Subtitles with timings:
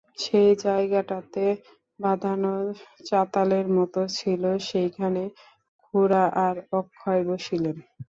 [0.17, 1.43] সেই জায়গাটাতে
[1.99, 2.53] বাঁধানো
[3.05, 5.23] চাতালের মতো ছিল, সেইখানে
[5.83, 7.75] খুড়া আর অক্ষয় বসিলেন।